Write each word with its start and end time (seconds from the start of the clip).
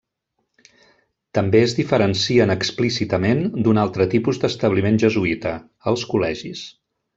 També 1.37 1.61
es 1.65 1.75
diferencien 1.79 2.53
explícitament 2.55 3.45
d'un 3.67 3.83
altre 3.83 4.09
tipus 4.15 4.43
d'establiment 4.45 4.99
jesuïta: 5.07 5.55
els 5.93 6.11
col·legis. 6.15 6.67